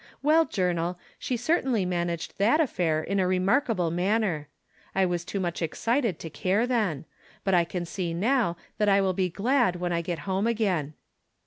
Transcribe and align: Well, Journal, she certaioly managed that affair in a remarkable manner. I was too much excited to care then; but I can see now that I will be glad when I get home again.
Well, 0.23 0.45
Journal, 0.45 0.97
she 1.19 1.37
certaioly 1.37 1.85
managed 1.85 2.39
that 2.39 2.59
affair 2.59 3.03
in 3.03 3.19
a 3.19 3.27
remarkable 3.27 3.91
manner. 3.91 4.47
I 4.95 5.05
was 5.05 5.23
too 5.23 5.39
much 5.39 5.61
excited 5.61 6.17
to 6.17 6.29
care 6.31 6.65
then; 6.65 7.05
but 7.43 7.53
I 7.53 7.65
can 7.65 7.85
see 7.85 8.11
now 8.11 8.57
that 8.79 8.89
I 8.89 8.99
will 8.99 9.13
be 9.13 9.29
glad 9.29 9.75
when 9.75 9.93
I 9.93 10.01
get 10.01 10.17
home 10.25 10.47
again. 10.47 10.95